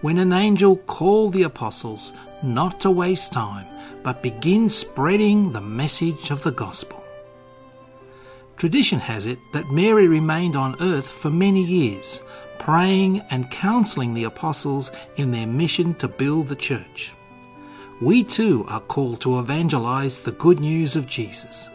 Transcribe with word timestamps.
when 0.00 0.18
an 0.18 0.32
angel 0.32 0.76
called 0.76 1.34
the 1.34 1.42
apostles 1.42 2.12
not 2.42 2.80
to 2.80 2.90
waste 2.90 3.32
time 3.32 3.66
but 4.02 4.22
begin 4.22 4.70
spreading 4.70 5.52
the 5.52 5.60
message 5.60 6.30
of 6.30 6.42
the 6.42 6.50
gospel. 6.50 7.04
Tradition 8.56 9.00
has 9.00 9.26
it 9.26 9.38
that 9.52 9.70
Mary 9.70 10.06
remained 10.06 10.56
on 10.56 10.80
earth 10.80 11.08
for 11.08 11.30
many 11.30 11.62
years, 11.62 12.22
praying 12.58 13.20
and 13.30 13.50
counseling 13.50 14.14
the 14.14 14.24
apostles 14.24 14.90
in 15.16 15.30
their 15.30 15.46
mission 15.46 15.94
to 15.94 16.08
build 16.08 16.48
the 16.48 16.56
church. 16.56 17.12
We 18.00 18.24
too 18.24 18.64
are 18.68 18.80
called 18.80 19.20
to 19.22 19.38
evangelize 19.38 20.20
the 20.20 20.32
good 20.32 20.60
news 20.60 20.96
of 20.96 21.06
Jesus. 21.06 21.68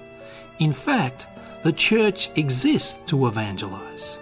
In 0.59 0.71
fact, 0.71 1.27
the 1.63 1.73
church 1.73 2.29
exists 2.37 2.97
to 3.07 3.27
evangelize. 3.27 4.19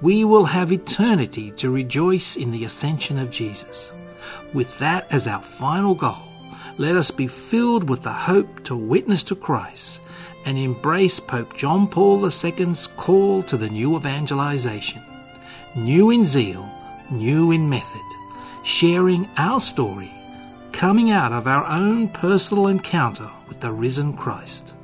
We 0.00 0.24
will 0.24 0.46
have 0.46 0.72
eternity 0.72 1.52
to 1.52 1.70
rejoice 1.70 2.36
in 2.36 2.50
the 2.50 2.64
ascension 2.64 3.18
of 3.18 3.30
Jesus. 3.30 3.92
With 4.52 4.76
that 4.78 5.06
as 5.10 5.28
our 5.28 5.42
final 5.42 5.94
goal, 5.94 6.22
let 6.78 6.96
us 6.96 7.10
be 7.10 7.26
filled 7.26 7.88
with 7.88 8.02
the 8.02 8.12
hope 8.12 8.64
to 8.64 8.74
witness 8.74 9.22
to 9.24 9.36
Christ 9.36 10.00
and 10.44 10.58
embrace 10.58 11.20
Pope 11.20 11.56
John 11.56 11.86
Paul 11.86 12.24
II's 12.24 12.88
call 12.96 13.42
to 13.44 13.56
the 13.56 13.68
new 13.68 13.96
evangelization. 13.96 15.02
New 15.76 16.10
in 16.10 16.24
zeal, 16.24 16.68
new 17.10 17.52
in 17.52 17.68
method, 17.68 18.02
sharing 18.64 19.28
our 19.36 19.60
story, 19.60 20.10
coming 20.72 21.10
out 21.10 21.32
of 21.32 21.46
our 21.46 21.64
own 21.66 22.08
personal 22.08 22.66
encounter 22.66 23.30
with 23.46 23.60
the 23.60 23.70
risen 23.70 24.14
Christ. 24.14 24.74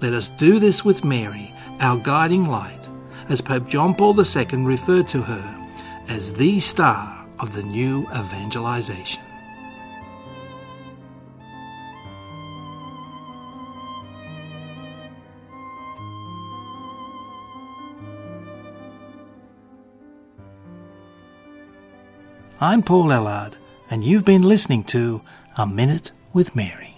Let 0.00 0.12
us 0.12 0.28
do 0.28 0.58
this 0.58 0.84
with 0.84 1.04
Mary, 1.04 1.54
our 1.80 1.96
guiding 1.96 2.46
light, 2.46 2.80
as 3.28 3.40
Pope 3.40 3.68
John 3.68 3.94
Paul 3.94 4.18
II 4.18 4.64
referred 4.64 5.08
to 5.08 5.22
her 5.22 5.68
as 6.08 6.34
the 6.34 6.60
star 6.60 7.26
of 7.38 7.54
the 7.54 7.62
new 7.62 8.02
evangelization. 8.14 9.22
I'm 22.60 22.82
Paul 22.82 23.08
Ellard, 23.08 23.54
and 23.90 24.02
you've 24.02 24.24
been 24.24 24.42
listening 24.42 24.84
to 24.84 25.20
A 25.58 25.66
Minute 25.66 26.12
with 26.32 26.56
Mary. 26.56 26.93